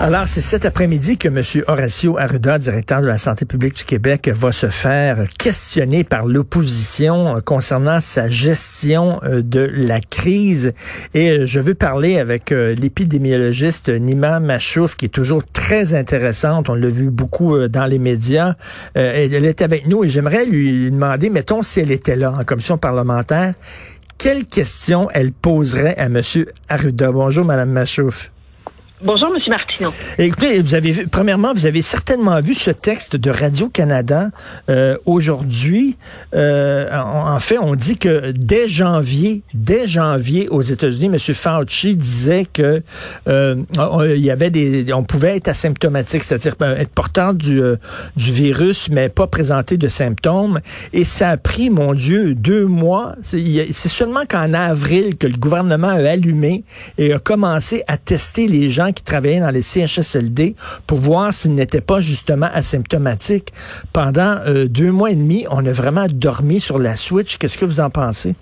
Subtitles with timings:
[0.00, 1.42] Alors, c'est cet après-midi que M.
[1.68, 7.36] Horacio Arruda, directeur de la santé publique du Québec, va se faire questionner par l'opposition
[7.44, 10.72] concernant sa gestion euh, de la crise.
[11.14, 16.68] Et euh, je veux parler avec euh, l'épidémiologiste Nima Machouf, qui est toujours très intéressante.
[16.68, 18.54] On l'a vu beaucoup dans les médias.
[18.94, 22.78] Elle est avec nous et j'aimerais lui demander, mettons, si elle était là en commission
[22.78, 23.54] parlementaire,
[24.22, 26.22] quelles questions elle poserait à M.
[26.68, 27.10] Arruda?
[27.10, 28.30] Bonjour, Mme Machouf.
[29.04, 29.42] Bonjour, M.
[29.48, 29.92] Martineau.
[30.16, 34.30] Écoutez, vous avez premièrement, vous avez certainement vu ce texte de Radio-Canada
[34.70, 35.96] euh, aujourd'hui.
[36.34, 41.18] Euh, en, fait, on dit que dès janvier, dès janvier aux États-Unis, M.
[41.18, 42.84] Fauci disait que
[43.26, 43.56] euh,
[44.14, 47.60] il y avait des, on pouvait être asymptomatique, c'est-à-dire être porteur du,
[48.14, 50.60] du virus, mais pas présenter de symptômes.
[50.92, 53.16] Et ça a pris, mon Dieu, deux mois.
[53.22, 56.62] C'est seulement qu'en avril que le gouvernement a allumé
[56.98, 60.54] et a commencé à tester les gens qui travaillaient dans les CHSLD
[60.86, 63.52] pour voir s'ils n'étaient pas justement asymptomatiques.
[63.92, 67.38] Pendant euh, deux mois et demi, on a vraiment dormi sur la switch.
[67.38, 68.34] Qu'est-ce que vous en pensez?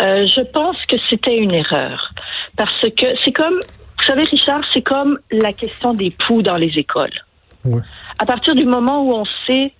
[0.00, 2.12] Euh, je pense que c'était une erreur.
[2.56, 6.72] Parce que c'est comme, vous savez, Richard, c'est comme la question des poux dans les
[6.76, 7.12] écoles.
[8.18, 9.72] À partir du moment où on sait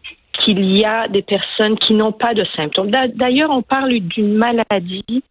[0.45, 2.91] qu'il y a des personnes qui n'ont pas de symptômes.
[2.91, 5.23] D'ailleurs, on parle d'une maladie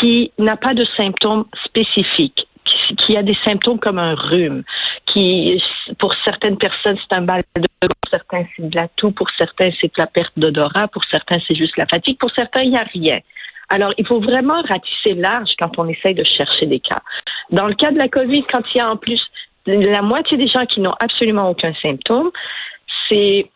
[0.00, 2.47] qui n'a pas de symptômes spécifiques
[3.08, 4.62] qui a des symptômes comme un rhume,
[5.06, 5.62] qui,
[5.98, 9.70] pour certaines personnes, c'est un mal de pour certains, c'est de la toux, pour certains,
[9.80, 12.84] c'est la perte d'odorat, pour certains, c'est juste la fatigue, pour certains, il n'y a
[12.84, 13.18] rien.
[13.70, 17.00] Alors, il faut vraiment ratisser large quand on essaye de chercher des cas.
[17.50, 19.22] Dans le cas de la COVID, quand il y a en plus
[19.66, 22.30] la moitié des gens qui n'ont absolument aucun symptôme,
[23.08, 23.48] c'est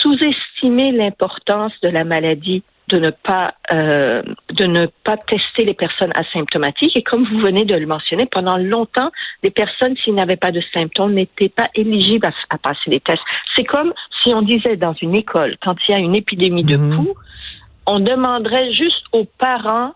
[0.00, 6.12] sous-estimer l'importance de la maladie de ne pas euh, de ne pas tester les personnes
[6.14, 9.10] asymptomatiques et comme vous venez de le mentionner pendant longtemps
[9.42, 13.22] les personnes s'ils n'avaient pas de symptômes n'étaient pas éligibles à, passer les tests
[13.54, 13.92] c'est comme
[14.22, 16.96] si on disait dans une école quand il y a une épidémie de mmh.
[16.96, 17.14] poux
[17.86, 19.92] on demanderait juste aux parents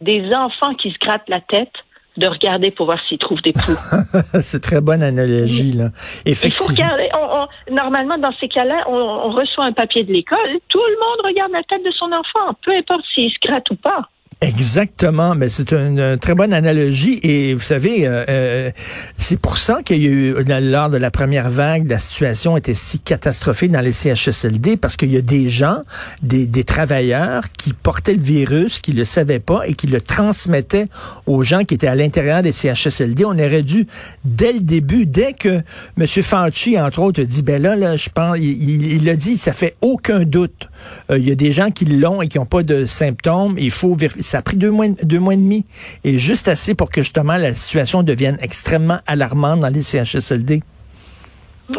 [0.00, 1.72] des enfants qui se grattent la tête
[2.16, 3.78] de regarder pour voir s'ils trouvent des poux.
[4.40, 5.90] c'est très bonne analogie, là.
[6.26, 6.68] Effectivement.
[6.70, 7.48] Il faut regarder.
[7.70, 10.58] normalement, dans ces cas-là, on, reçoit un papier de l'école.
[10.68, 13.76] Tout le monde regarde la tête de son enfant, peu importe s'il se gratte ou
[13.76, 14.08] pas.
[14.42, 18.70] Exactement, mais c'est une, très bonne analogie et vous savez, euh, euh,
[19.16, 20.34] c'est pour ça qu'il y a eu
[20.68, 25.12] lors de la première vague, la situation était si catastrophique dans les CHSLD parce qu'il
[25.12, 25.82] y a des gens,
[26.22, 30.88] des, des travailleurs qui portaient le virus, qui le savaient pas et qui le transmettaient
[31.26, 33.24] aux gens qui étaient à l'intérieur des CHSLD.
[33.24, 33.86] On aurait dû
[34.24, 35.62] dès le début, dès que
[35.96, 36.06] M.
[36.06, 39.76] Fauci entre autres dit ben là, là je pense, il, il, a dit, ça fait
[39.80, 40.68] aucun doute.
[41.12, 43.54] Euh, il y a des gens qui l'ont et qui n'ont pas de symptômes.
[43.56, 45.66] Il faut vérifier ça a pris deux mois, deux mois et demi.
[46.04, 50.62] Et juste assez pour que justement la situation devienne extrêmement alarmante dans les CHSLD.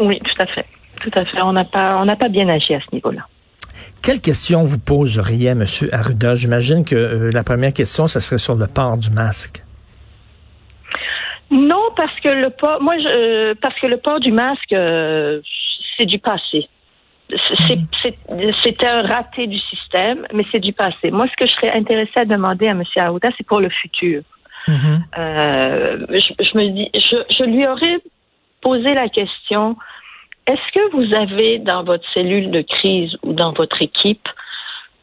[0.00, 0.66] Oui, tout à fait.
[1.00, 1.42] Tout à fait.
[1.42, 3.26] On n'a pas, on n'a pas bien agi à ce niveau-là.
[4.02, 5.64] Quelle question vous poseriez, M.
[5.90, 6.36] Arruda?
[6.36, 9.64] J'imagine que euh, la première question, ce serait sur le port du masque.
[11.50, 15.40] Non, parce que le port, moi, je, euh, parce que le port du masque, euh,
[15.96, 16.68] c'est du passé.
[18.62, 21.10] C'était un raté du système, mais c'est du passé.
[21.10, 22.82] Moi, ce que je serais intéressée à demander à M.
[22.98, 24.22] Aouda, c'est pour le futur.
[24.68, 25.00] Mm-hmm.
[25.18, 27.98] euh, je, me dis, je, je lui aurais
[28.62, 29.76] posé la question
[30.46, 34.28] est-ce que vous avez dans votre cellule de crise ou dans votre équipe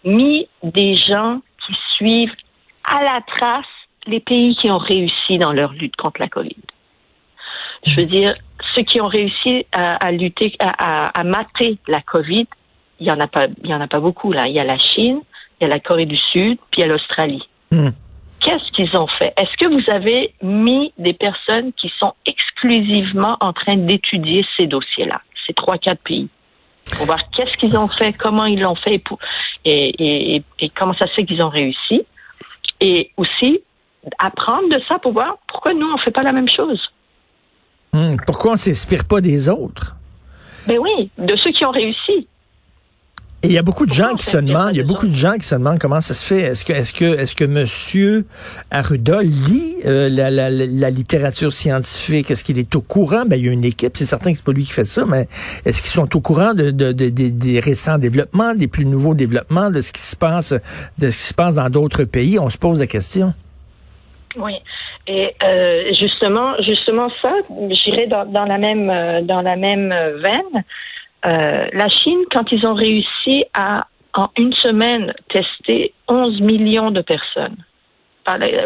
[0.03, 2.35] mis des gens qui suivent
[2.83, 3.65] à la trace
[4.05, 6.55] les pays qui ont réussi dans leur lutte contre la COVID?
[7.87, 8.35] Je veux dire,
[8.75, 12.47] ceux qui ont réussi à, lutter, à, à, mater la COVID,
[12.99, 14.47] il y en a pas, il y en a pas beaucoup là.
[14.47, 15.21] Il y a la Chine,
[15.59, 17.43] il y a la Corée du Sud, puis il y a l'Australie.
[17.71, 17.89] Hmm.
[18.39, 19.33] Qu'est-ce qu'ils ont fait?
[19.37, 25.21] Est-ce que vous avez mis des personnes qui sont exclusivement en train d'étudier ces dossiers-là,
[25.45, 26.27] ces trois quatre pays,
[26.97, 29.01] pour voir qu'est-ce qu'ils ont fait, comment ils l'ont fait,
[29.65, 32.03] et, et, et comment ça se fait qu'ils ont réussi,
[32.79, 33.61] et aussi
[34.17, 36.81] apprendre de ça pour voir pourquoi nous on fait pas la même chose.
[37.93, 39.95] Hmm, pourquoi on s'inspire pas des autres?
[40.67, 42.27] Ben oui, de ceux qui ont réussi.
[43.43, 45.15] Et il y a beaucoup de gens qui se demandent, il y a beaucoup de
[45.15, 46.41] gens qui se demandent comment ça se fait.
[46.41, 48.27] Est-ce que, est-ce que, est-ce que Monsieur
[48.69, 52.29] Arruda lit euh, la, la, la, littérature scientifique?
[52.29, 53.25] Est-ce qu'il est au courant?
[53.25, 55.05] Ben il y a une équipe, c'est certain que c'est pas lui qui fait ça,
[55.07, 55.27] mais
[55.65, 59.71] est-ce qu'ils sont au courant de, de, de, des récents développements, des plus nouveaux développements,
[59.71, 60.53] de ce qui se passe,
[60.99, 62.37] de ce qui se passe dans d'autres pays?
[62.37, 63.33] On se pose la question.
[64.37, 64.53] Oui.
[65.13, 67.33] Et euh, justement, justement ça,
[67.69, 69.89] j'irai dans, dans, la même euh, dans la même
[70.23, 70.63] veine.
[71.25, 77.01] Euh, la Chine, quand ils ont réussi à en une semaine tester 11 millions de
[77.01, 77.57] personnes,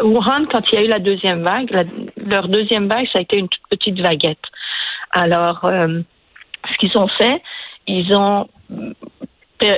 [0.04, 1.68] Wuhan, quand il y a eu la deuxième vague,
[2.16, 4.46] leur deuxième vague, ça a été une toute petite vaguette.
[5.10, 7.42] Alors, ce qu'ils ont fait,
[7.88, 8.46] ils ont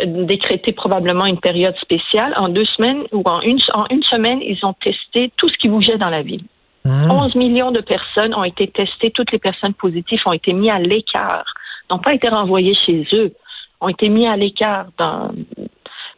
[0.07, 2.35] décrété probablement une période spéciale.
[2.37, 5.69] En deux semaines ou en une, en une semaine, ils ont testé tout ce qui
[5.69, 6.45] bougeait dans la ville.
[6.89, 7.39] 11 mmh.
[7.39, 9.11] millions de personnes ont été testées.
[9.11, 11.45] Toutes les personnes positives ont été mises à l'écart,
[11.91, 13.33] n'ont pas été renvoyées chez eux,
[13.81, 14.87] ont été mis à l'écart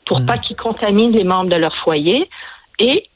[0.07, 0.27] pour mmh.
[0.27, 2.29] pas qu'ils contaminent les membres de leur foyer.
[2.79, 3.07] Et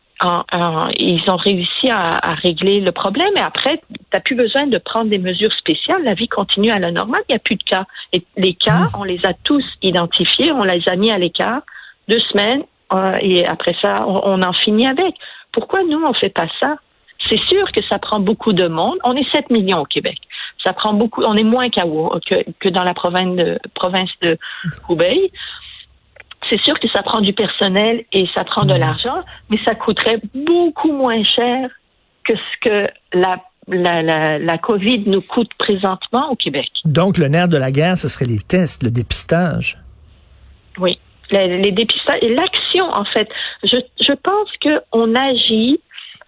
[0.99, 3.33] ils ont réussi à, régler le problème.
[3.37, 6.03] Et après, tu n'as plus besoin de prendre des mesures spéciales.
[6.05, 7.23] La vie continue à la normale.
[7.29, 7.85] Il n'y a plus de cas.
[8.13, 8.89] Et les cas, mmh.
[8.99, 10.53] on les a tous identifiés.
[10.53, 11.63] On les a mis à l'écart
[12.09, 12.63] deux semaines.
[12.93, 15.15] Euh, et après ça, on, on en finit avec.
[15.53, 16.77] Pourquoi nous, on fait pas ça?
[17.27, 18.99] C'est sûr que ça prend beaucoup de monde.
[19.05, 20.19] On est 7 millions au Québec.
[20.63, 21.23] Ça prend beaucoup.
[21.25, 24.39] On est moins que, que dans la province de, province de.
[26.51, 28.79] C'est sûr que ça prend du personnel et ça prend de mmh.
[28.79, 31.71] l'argent, mais ça coûterait beaucoup moins cher
[32.25, 36.69] que ce que la la, la, la, COVID nous coûte présentement au Québec.
[36.85, 39.79] Donc, le nerf de la guerre, ce serait les tests, le dépistage.
[40.79, 40.99] Oui,
[41.31, 43.27] les, les dépistages et l'action, en fait.
[43.63, 45.81] Je, je pense qu'on agit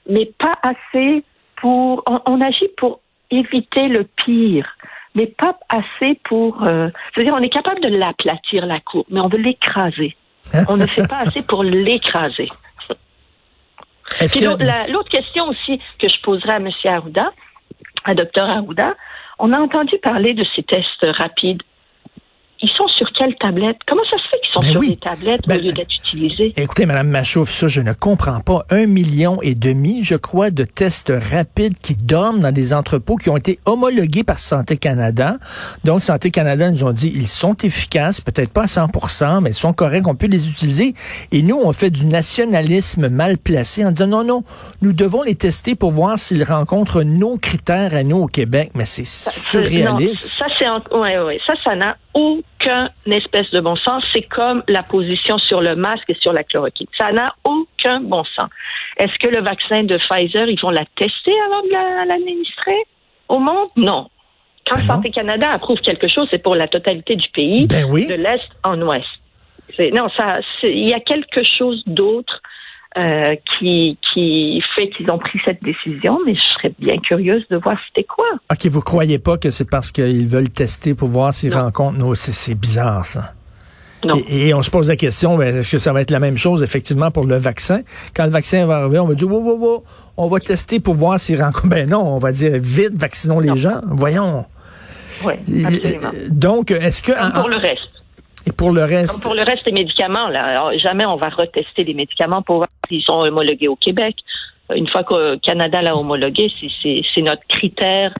[0.08, 1.24] mais pas assez
[1.56, 2.02] pour.
[2.26, 3.00] On, agit pour
[3.30, 4.68] éviter le pire,
[5.14, 6.62] mais pas assez pour.
[6.62, 10.16] Euh, c'est-à-dire, on est capable de l'aplatir la cour, mais on veut l'écraser.
[10.68, 12.48] on ne fait pas assez pour l'écraser.
[14.20, 16.70] L'autre question aussi que je poserai à M.
[16.84, 17.32] Arruda,
[18.04, 18.94] à Dr Arruda,
[19.38, 21.62] on a entendu parler de ces tests rapides
[22.62, 23.78] ils sont sur quelle tablette?
[23.86, 26.52] Comment ça se fait qu'ils sont ben sur des tablettes au ben, lieu d'être utilisés?
[26.56, 28.64] Écoutez, Madame Machouf, ça, je ne comprends pas.
[28.70, 33.30] Un million et demi, je crois, de tests rapides qui dorment dans des entrepôts qui
[33.30, 35.36] ont été homologués par Santé Canada.
[35.84, 39.06] Donc, Santé Canada nous ont dit, ils sont efficaces, peut-être pas à 100%
[39.40, 40.94] mais ils sont corrects, on peut les utiliser.
[41.32, 44.44] Et nous, on fait du nationalisme mal placé en disant, non, non,
[44.82, 48.70] nous devons les tester pour voir s'ils rencontrent nos critères à nous au Québec.
[48.74, 50.34] Mais c'est surréaliste.
[50.36, 54.08] ça, c'est, ouais, ouais, ça, ça n'a aucun espèce de bon sens.
[54.12, 56.86] C'est comme la position sur le masque et sur la chloroquine.
[56.98, 58.50] Ça n'a aucun bon sens.
[58.98, 62.84] Est-ce que le vaccin de Pfizer, ils vont la tester avant de l'administrer
[63.28, 63.68] au monde?
[63.76, 64.08] Non.
[64.68, 68.14] Quand ben Santé Canada approuve quelque chose, c'est pour la totalité du pays, ben de
[68.14, 69.06] l'Est en Ouest.
[69.94, 72.40] Non, ça, il y a quelque chose d'autre
[72.96, 77.56] euh, qui, qui fait qu'ils ont pris cette décision, mais je serais bien curieuse de
[77.58, 78.24] voir c'était quoi.
[78.50, 82.14] OK, vous croyez pas que c'est parce qu'ils veulent tester pour voir s'ils rencontrent nos...
[82.14, 83.34] C'est bizarre, ça.
[84.04, 84.22] Non.
[84.28, 86.62] Et, on se pose la question, ben, est-ce que ça va être la même chose,
[86.62, 87.82] effectivement, pour le vaccin?
[88.14, 89.84] Quand le vaccin va arriver, on va dire, wow, wow, wow,
[90.16, 91.66] on va tester pour voir s'ils rencontrent...
[91.66, 93.80] Ben non, on va dire, vite, vaccinons les gens.
[93.88, 94.46] Voyons.
[95.24, 95.34] Oui,
[95.64, 96.12] absolument.
[96.30, 97.12] Donc, est-ce que...
[97.40, 97.95] pour le reste.
[98.46, 99.20] Et pour le reste?
[99.22, 103.02] pour le reste des médicaments, là, jamais on va retester les médicaments pour voir s'ils
[103.02, 104.16] sont homologués au Québec.
[104.74, 106.50] Une fois que le Canada l'a homologué,
[106.82, 108.12] c'est notre critère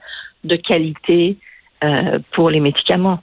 [0.43, 1.37] de qualité
[1.83, 3.19] euh, pour les médicaments.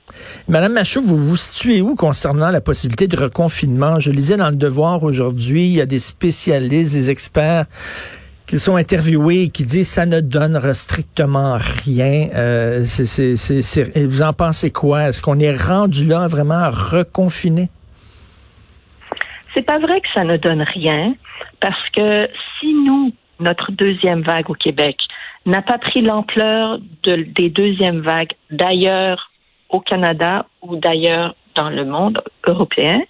[0.47, 3.99] Madame Machou, vous vous situez où concernant la possibilité de reconfinement?
[3.99, 7.65] Je lisais dans le Devoir aujourd'hui, il y a des spécialistes, des experts
[8.59, 12.29] sont interviewés qui disent ça ne donne strictement rien.
[12.35, 12.85] Euh,
[13.97, 15.09] vous en pensez quoi?
[15.09, 17.69] Est-ce qu'on est rendu là vraiment à reconfiner?
[19.55, 21.15] C'est pas vrai que ça ne donne rien
[21.61, 22.29] parce que
[22.59, 24.97] si nous, notre deuxième vague au Québec,
[25.47, 29.31] n'a pas pris l'ampleur de, des deuxièmes vagues d'ailleurs
[29.69, 33.01] au Canada ou d'ailleurs dans le monde européen,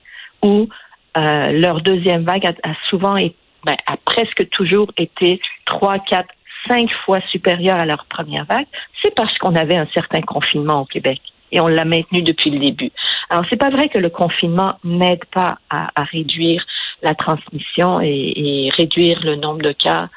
[0.42, 0.68] où
[1.16, 6.28] euh, leur deuxième vague a souvent été ben, a presque toujours été trois, quatre,
[6.68, 8.66] cinq fois supérieure à leur première vague,
[9.02, 11.20] c'est parce qu'on avait un certain confinement au Québec
[11.52, 12.90] et on l'a maintenu depuis le début.
[13.30, 16.64] Alors c'est pas vrai que le confinement n'aide pas à, réduire
[17.02, 20.08] la transmission et, réduire le nombre de cas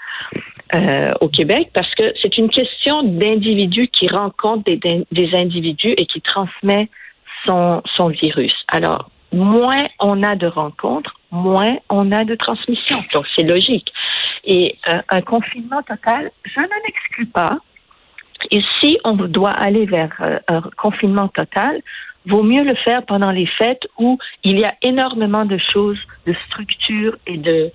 [0.74, 6.06] euh, au Québec parce que c'est une question d'individus qui rencontrent des, des, individus et
[6.06, 6.90] qui transmet
[7.46, 8.54] son, son virus.
[8.70, 13.04] Alors moins on a de rencontres, moins on a de transmission.
[13.14, 13.92] Donc, c'est logique.
[14.44, 17.58] Et euh, un confinement total, je n'en exclus pas.
[18.52, 21.82] Et si on doit aller vers euh, un confinement total,
[22.26, 26.36] vaut mieux le faire pendant les fêtes où il y a énormément de choses, de
[26.48, 27.72] structures et de,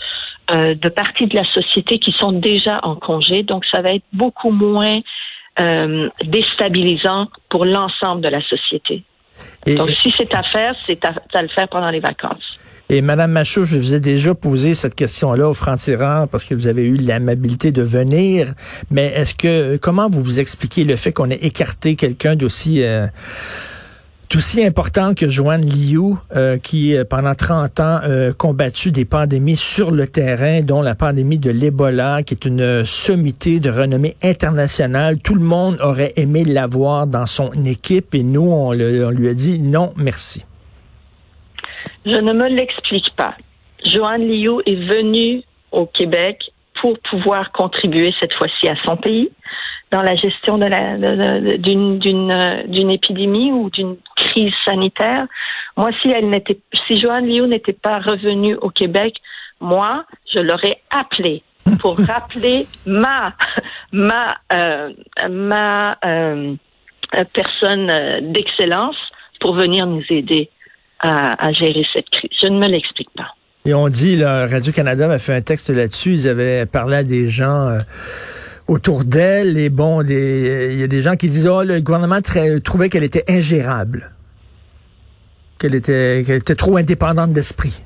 [0.50, 3.42] euh, de parties de la société qui sont déjà en congé.
[3.42, 4.98] Donc, ça va être beaucoup moins
[6.24, 9.04] déstabilisant pour l'ensemble de la société.
[9.66, 12.58] Donc, si c'est à faire, c'est à, le faire pendant les vacances.
[12.88, 16.66] Et Madame Machou, je vous ai déjà posé cette question-là au franc-tireur parce que vous
[16.66, 18.52] avez eu l'amabilité de venir.
[18.90, 23.06] Mais est-ce que comment vous vous expliquez le fait qu'on ait écarté quelqu'un d'aussi euh,
[24.36, 29.56] aussi important que Joanne Liu, euh, qui euh, pendant 30 ans a combattu des pandémies
[29.56, 35.18] sur le terrain, dont la pandémie de l'Ebola, qui est une sommité de renommée internationale.
[35.18, 39.34] Tout le monde aurait aimé l'avoir dans son équipe et nous, on, on lui a
[39.34, 40.44] dit non, merci.
[42.06, 43.34] Je ne me l'explique pas.
[43.84, 46.38] Joanne Liu est venue au Québec
[46.80, 49.30] pour pouvoir contribuer cette fois-ci à son pays
[49.92, 50.96] dans la gestion de la
[51.58, 55.26] d'une d'une d'une épidémie ou d'une crise sanitaire.
[55.76, 56.58] Moi, si elle n'était
[56.88, 59.14] si Joanne Liu n'était pas revenue au Québec,
[59.60, 61.42] moi, je l'aurais appelée
[61.78, 63.34] pour rappeler ma
[63.92, 64.90] ma euh,
[65.28, 66.54] ma euh,
[67.32, 68.96] personne d'excellence
[69.40, 70.48] pour venir nous aider
[71.00, 72.30] à, à gérer cette crise.
[72.40, 73.34] Je ne me l'explique pas.
[73.64, 77.68] Et on dit, Radio-Canada a fait un texte là-dessus, ils avaient parlé à des gens
[77.68, 77.78] euh,
[78.72, 82.20] autour d'elle, et bon, il y a des gens qui disent, oh, le gouvernement
[82.64, 84.10] trouvait qu'elle était ingérable,
[85.58, 87.82] qu'elle était, était trop indépendante d'esprit.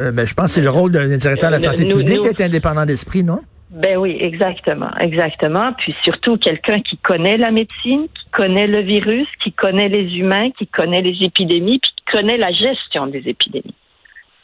[0.00, 2.40] Euh, ben, je pense que c'est le rôle d'un directeur de la santé publique d'être
[2.40, 3.40] indépendant d'esprit, non?
[3.70, 5.72] Ben oui, exactement, exactement.
[5.78, 10.50] Puis surtout quelqu'un qui connaît la médecine, qui connaît le virus, qui connaît les humains,
[10.56, 13.74] qui connaît les épidémies, puis qui connaît la gestion des épidémies.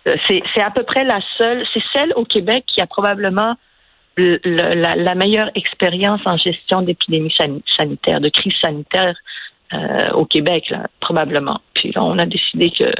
[0.08, 3.54] Euh, c'est à peu près la seule, c'est celle au Québec qui a probablement
[4.44, 7.32] la, meilleure expérience en gestion d'épidémie
[7.76, 9.14] sanitaire, de crise sanitaire
[9.72, 11.60] euh, au Québec, là, probablement.
[11.74, 12.92] Puis là, on a décidé que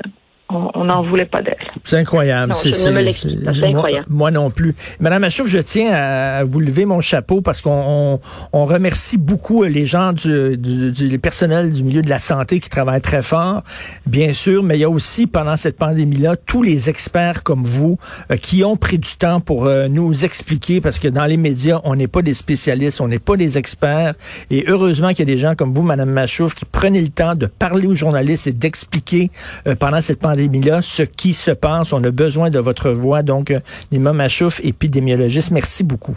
[0.51, 1.57] on n'en voulait pas d'elle.
[1.85, 2.55] C'est incroyable.
[2.55, 4.07] C'est incroyable.
[4.09, 4.75] Moi, non plus.
[4.99, 8.21] Madame Achouf, je tiens à vous lever mon chapeau parce qu'on
[8.53, 12.69] on, remercie beaucoup les gens du, du, du personnel du milieu de la santé qui
[12.69, 13.63] travaillent très fort,
[14.07, 17.99] bien sûr, mais il y a aussi pendant cette pandémie-là tous les experts comme vous
[18.31, 21.81] euh, qui ont pris du temps pour euh, nous expliquer parce que dans les médias,
[21.85, 24.15] on n'est pas des spécialistes, on n'est pas des experts
[24.51, 27.35] et heureusement qu'il y a des gens comme vous, Madame Machouf, qui prenaient le temps
[27.35, 29.31] de parler aux journalistes et d'expliquer
[29.67, 30.40] euh, pendant cette pandémie
[30.83, 31.93] ce qui se passe.
[31.93, 33.23] On a besoin de votre voix.
[33.23, 33.61] Donc, euh,
[33.93, 36.17] Nima Machouf, épidémiologiste, merci beaucoup.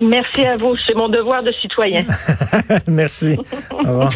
[0.00, 0.76] Merci à vous.
[0.86, 2.04] C'est mon devoir de citoyen.
[2.86, 3.36] merci.
[3.70, 4.08] Au revoir.